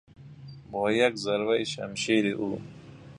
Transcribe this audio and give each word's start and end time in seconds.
با 0.71 0.91
یک 0.91 1.15
ضربهی 1.15 1.65
شمشیر 1.65 2.27
او 2.35 2.61